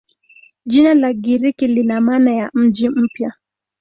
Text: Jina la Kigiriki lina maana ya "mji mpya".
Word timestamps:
Jina 0.65 0.93
la 0.93 1.13
Kigiriki 1.13 1.67
lina 1.67 2.01
maana 2.01 2.33
ya 2.33 2.49
"mji 2.53 2.89
mpya". 2.89 3.33